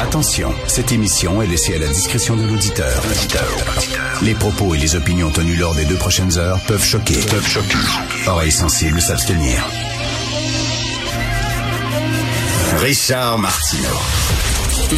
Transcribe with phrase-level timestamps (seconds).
[0.00, 3.00] Attention, cette émission est laissée à la discrétion de l'auditeur.
[4.22, 7.14] Les propos et les opinions tenues lors des deux prochaines heures peuvent choquer.
[7.14, 7.76] Peuvent choquer.
[8.26, 9.64] Oreilles sensibles s'abstenir.
[12.78, 14.00] Richard Martineau.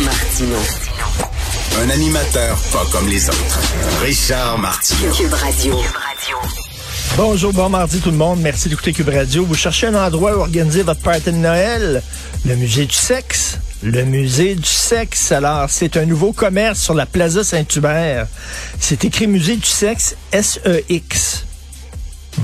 [0.03, 0.57] Martino.
[1.83, 3.61] Un animateur pas comme les autres.
[4.03, 5.13] Richard Martineau.
[5.13, 5.77] Cube Radio.
[7.19, 8.41] Bonjour, bon mardi tout le monde.
[8.41, 9.45] Merci d'écouter Cube Radio.
[9.45, 12.03] Vous cherchez un endroit où organiser votre party de Noël?
[12.47, 13.59] Le musée du sexe?
[13.83, 15.33] Le musée du sexe.
[15.33, 18.29] Alors, c'est un nouveau commerce sur la Plaza Saint-Hubert.
[18.79, 21.47] C'est écrit musée du sexe S-E-X.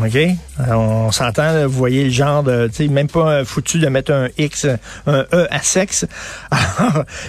[0.04, 0.18] OK?
[0.58, 4.12] Alors, on s'entend, vous voyez le genre de, tu sais, même pas foutu de mettre
[4.12, 4.66] un X,
[5.06, 6.06] un E à sexe.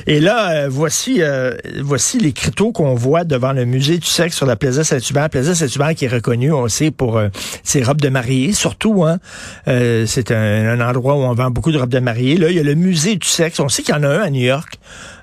[0.08, 4.36] Et là, euh, voici, euh, voici les criteaux qu'on voit devant le musée du sexe
[4.36, 5.30] sur la Plaza Saint-Hubert.
[5.30, 7.30] Plaza Saint-Hubert qui est reconnu, on sait, pour euh,
[7.64, 9.04] ses robes de mariée, surtout.
[9.04, 9.20] Hein,
[9.68, 12.38] Euh, c'est un endroit où on vend beaucoup de robes de mariée.
[12.38, 13.60] Là, il y a le musée du sexe.
[13.60, 14.80] On sait qu'il y en a un à New York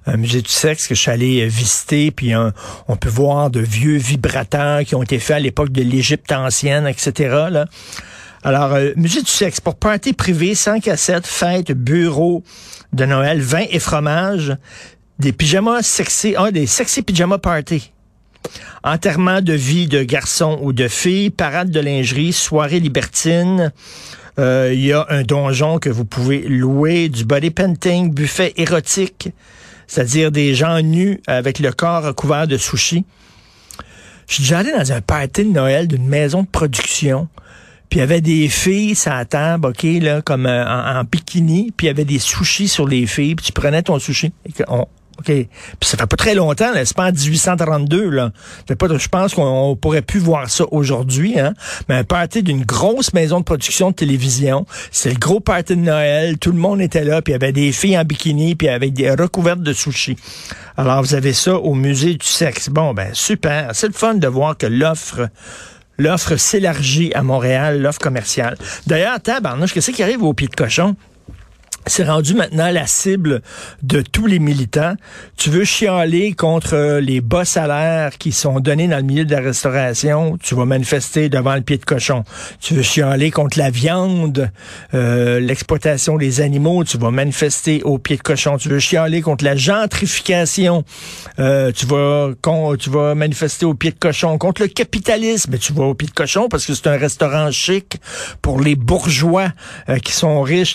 [0.06, 3.60] un musée du sexe que je suis allé euh, visiter, puis on peut voir de
[3.60, 7.46] vieux vibrateurs qui ont été faits à l'époque de l'Égypte ancienne, etc.
[7.50, 7.66] Là.
[8.46, 12.44] Alors, euh, musée du sexe, pour party privé, 5 à 7, fête, bureau
[12.92, 14.56] de Noël, vin et fromage,
[15.18, 17.90] des pyjamas sexy, ah, des sexy pyjama party.
[18.84, 23.72] Enterrement de vie de garçon ou de fille, parade de lingerie, soirée libertine.
[24.38, 29.30] Euh, Il y a un donjon que vous pouvez louer, du body painting, buffet érotique,
[29.86, 33.04] c'est-à-dire des gens nus avec le corps recouvert de sushis.
[34.28, 37.28] Je suis déjà allé dans un party de Noël d'une maison de production.
[37.88, 39.86] Puis il y avait des filles à la table, OK,
[40.24, 43.52] comme euh, en, bikini, puis il y avait des sushis sur les filles, puis tu
[43.52, 44.32] prenais ton sushi.
[45.18, 45.26] OK.
[45.26, 45.48] Puis
[45.82, 46.84] ça fait pas très longtemps, là.
[46.84, 48.32] C'est pas en 1832, là.
[48.78, 51.54] Pas, je pense qu'on on pourrait plus voir ça aujourd'hui, hein.
[51.88, 54.66] Mais un party d'une grosse maison de production de télévision.
[54.90, 56.38] C'est le gros party de Noël.
[56.38, 58.92] Tout le monde était là, puis il y avait des filles en bikini, puis avec
[58.92, 60.16] des recouvertes de sushis.
[60.76, 62.68] Alors, vous avez ça au musée du sexe.
[62.68, 63.70] Bon, ben, super.
[63.72, 65.28] C'est le fun de voir que l'offre
[65.98, 68.58] L'offre s'élargit à Montréal, l'offre commerciale.
[68.86, 70.94] D'ailleurs, tabarnouche, qu'est-ce qui arrive au pied de cochon?
[71.88, 73.42] C'est rendu maintenant la cible
[73.84, 74.94] de tous les militants.
[75.36, 79.30] Tu veux chialer contre euh, les bas salaires qui sont donnés dans le milieu de
[79.30, 82.24] la restauration, tu vas manifester devant le pied de cochon.
[82.60, 84.50] Tu veux chialer contre la viande,
[84.94, 88.58] euh, l'exploitation des animaux, tu vas manifester au pied de cochon.
[88.58, 90.82] Tu veux chialer contre la gentrification,
[91.38, 92.30] euh, tu vas
[92.78, 94.38] tu vas manifester au pied de cochon.
[94.38, 97.98] Contre le capitalisme, tu vas au pied de cochon parce que c'est un restaurant chic
[98.42, 99.52] pour les bourgeois
[99.88, 100.74] euh, qui sont riches.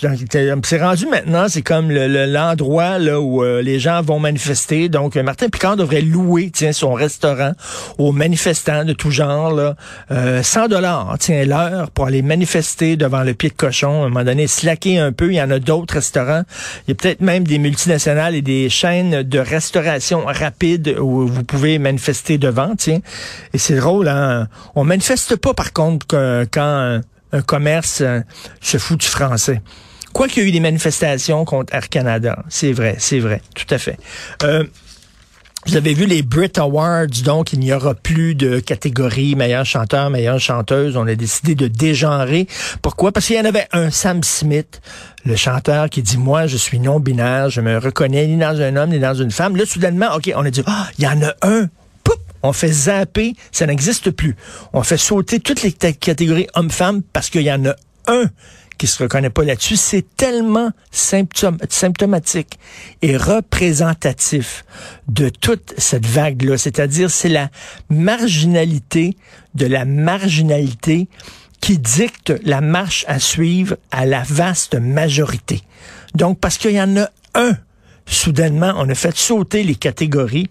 [0.82, 4.88] Rendu maintenant, c'est comme le- le- l'endroit là où euh, les gens vont manifester.
[4.88, 7.52] Donc, euh, Martin Picard devrait louer tiens, son restaurant
[7.98, 9.52] aux manifestants de tout genre.
[9.52, 9.76] Là,
[10.10, 14.02] euh, 100 dollars, tiens, l'heure pour aller manifester devant le pied de cochon.
[14.02, 15.30] À un moment donné, slacker un peu.
[15.32, 16.42] Il y en a d'autres restaurants.
[16.86, 21.44] Il y a peut-être même des multinationales et des chaînes de restauration rapide où vous
[21.44, 23.00] pouvez manifester devant, tiens.
[23.54, 24.48] Et c'est drôle, hein?
[24.74, 27.00] On manifeste pas, par contre, que- quand un,
[27.32, 28.20] un commerce euh,
[28.60, 29.60] se fout du français.
[30.12, 33.72] Quoi qu'il y ait eu des manifestations contre Air Canada, c'est vrai, c'est vrai, tout
[33.72, 33.98] à fait.
[34.42, 34.64] Euh,
[35.64, 40.10] vous avez vu les Brit Awards, donc il n'y aura plus de catégorie meilleur chanteur,
[40.10, 40.96] meilleure chanteuse.
[40.96, 42.48] On a décidé de dégenrer.
[42.82, 43.12] Pourquoi?
[43.12, 44.80] Parce qu'il y en avait un, Sam Smith,
[45.24, 48.90] le chanteur qui dit, moi, je suis non-binaire, je me reconnais ni dans un homme
[48.90, 49.54] ni dans une femme.
[49.54, 51.68] Là, soudainement, OK, on a dit, ah, il y en a un.
[52.02, 52.18] Poup!
[52.42, 54.34] On fait zapper, ça n'existe plus.
[54.72, 57.76] On fait sauter toutes les catégories hommes-femmes parce qu'il y en a
[58.08, 58.24] un
[58.78, 62.58] qui se reconnaît pas là-dessus, c'est tellement symptomatique
[63.00, 64.64] et représentatif
[65.08, 66.58] de toute cette vague-là.
[66.58, 67.50] C'est-à-dire, c'est la
[67.90, 69.16] marginalité
[69.54, 71.08] de la marginalité
[71.60, 75.62] qui dicte la marche à suivre à la vaste majorité.
[76.14, 77.56] Donc, parce qu'il y en a un
[78.06, 80.48] soudainement, on a fait sauter les catégories.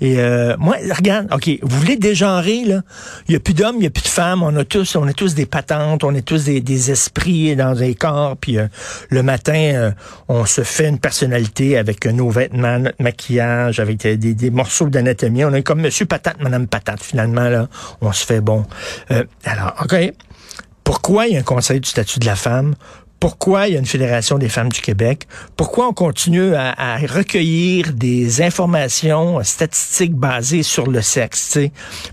[0.00, 2.82] Et euh, moi, regarde, OK, vous voulez dégenrer, là?
[3.28, 4.42] Il n'y a plus d'hommes, il n'y a plus de femmes.
[4.42, 7.94] On a tous, on est tous des patentes, on est tous des, esprits dans des
[7.94, 8.36] corps.
[8.36, 8.66] Puis euh,
[9.08, 9.90] le matin, euh,
[10.28, 15.44] on se fait une personnalité avec nos vêtements, notre maquillage, avec des, morceaux d'anatomie.
[15.44, 17.68] On est comme Monsieur Patate, Madame Patate, finalement, là.
[18.00, 18.64] On se fait bon.
[19.44, 20.12] Alors, OK.
[20.84, 22.74] Pourquoi il y a un conseil du statut de la femme?
[23.20, 25.28] Pourquoi il y a une Fédération des femmes du Québec?
[25.54, 31.58] Pourquoi on continue à, recueillir des informations statistiques basées sur le sexe?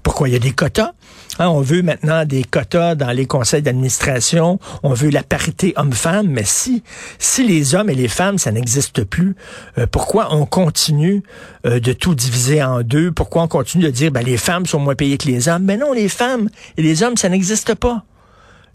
[0.04, 0.92] Pourquoi il y a des quotas?
[1.40, 4.60] Hein, on veut maintenant des quotas dans les conseils d'administration.
[4.84, 6.28] On veut la parité homme-femme.
[6.28, 6.84] Mais si,
[7.20, 9.38] si les hommes et les femmes, ça n'existe plus,
[9.78, 11.24] euh, pourquoi on continue
[11.66, 13.14] euh, de tout diviser en deux?
[13.14, 15.64] Pourquoi on continue de dire, ben, les femmes sont moins payées que les hommes?
[15.64, 18.04] Mais non, les femmes et les hommes, ça n'existe pas.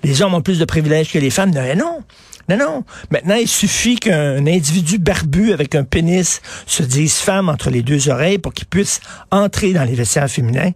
[0.02, 1.50] Les hommes ont plus de privilèges que les femmes.
[1.50, 2.04] Non, non.
[2.48, 2.84] Non, non.
[3.10, 8.08] Maintenant, il suffit qu'un individu barbu avec un pénis se dise femme entre les deux
[8.08, 9.00] oreilles pour qu'il puisse
[9.30, 10.72] entrer dans les vestiaires féminins,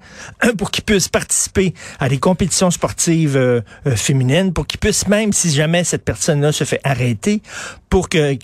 [0.58, 5.32] pour qu'il puisse participer à des compétitions sportives euh, euh, féminines, pour qu'il puisse même,
[5.32, 7.42] si jamais cette personne-là se fait arrêter,
[7.90, 8.38] pour qu'il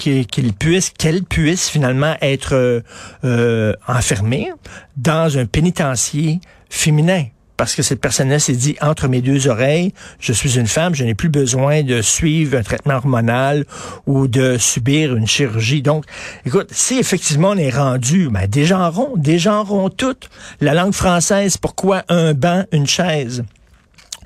[0.58, 2.82] puisse, qu'elle puisse finalement être
[3.24, 4.50] euh enfermée
[4.96, 7.24] dans un pénitencier féminin
[7.62, 11.04] parce que cette personne-là s'est dit entre mes deux oreilles, je suis une femme, je
[11.04, 13.66] n'ai plus besoin de suivre un traitement hormonal
[14.04, 15.80] ou de subir une chirurgie.
[15.80, 16.04] Donc,
[16.44, 20.28] écoute, si effectivement on est rendu, ben, des gens ronds, des gens ronds toutes.
[20.60, 23.44] La langue française, pourquoi un banc, une chaise?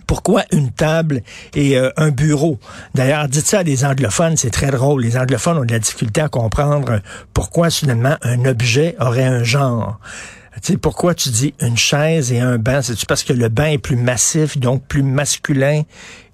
[0.07, 1.23] pourquoi une table
[1.55, 2.59] et euh, un bureau?
[2.95, 5.03] D'ailleurs, dites ça à des anglophones, c'est très drôle.
[5.03, 7.01] Les anglophones ont de la difficulté à comprendre
[7.35, 9.99] pourquoi soudainement un objet aurait un genre.
[10.63, 12.81] Tu pourquoi tu dis une chaise et un banc?
[12.83, 15.83] C'est-tu parce que le banc est plus massif, donc plus masculin,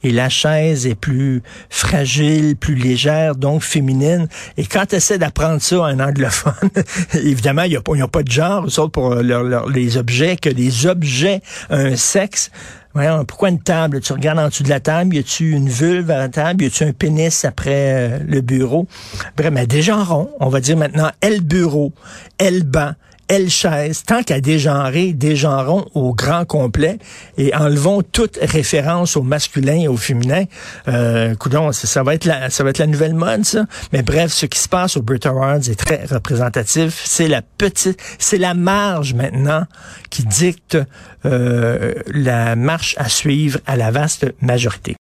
[0.05, 4.29] et la chaise est plus fragile, plus légère, donc féminine?
[4.57, 6.71] Et quand tu d'apprendre ça à un anglophone,
[7.15, 11.43] évidemment, il n'y a, a, pas de genre, sauf pour les objets, que les objets,
[11.71, 12.51] un sexe,
[12.95, 14.03] Voyons, pourquoi une table?
[14.03, 16.63] Tu regardes en dessous de la table, y a-tu une vulve à la table?
[16.63, 18.87] Y a-tu un pénis après euh, le bureau?
[19.35, 20.31] Bref, mais des rond.
[20.41, 21.95] On va dire maintenant, elle bureau,
[22.37, 22.93] elle banc,
[23.33, 26.99] elle chaise, tant qu'à dégenrer, dégenrons au grand complet
[27.39, 30.45] et enlevons toute référence au masculin et au féminin.
[30.87, 31.35] Euh,
[31.73, 33.65] ça va être la, ça va être la nouvelle mode, ça.
[33.95, 37.01] Mais bref, ce qui se passe au Brit Awards est très représentatif.
[37.07, 39.65] C'est la petite, c'est la marge maintenant
[40.11, 40.77] qui dicte
[41.25, 44.91] euh, la marche à suivre à la vaste majorité.